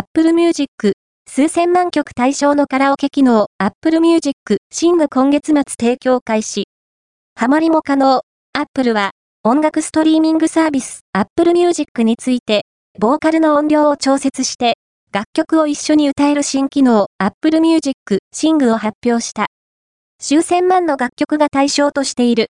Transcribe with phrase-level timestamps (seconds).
[0.00, 0.94] Apple Music、
[1.28, 4.32] 数千万曲対象のカラオケ機能、Apple Music、
[4.72, 6.68] シング今月末提供開始。
[7.34, 8.22] ハマりも可能。
[8.54, 9.10] Apple は、
[9.44, 12.62] 音楽ストリーミングサービス、Apple Music について、
[12.98, 14.78] ボーカルの音量を調節して、
[15.12, 17.92] 楽曲を一緒に歌える新機能、Apple Music、
[18.32, 19.48] シングを発表した。
[20.18, 22.46] 数千万の楽曲が対象としている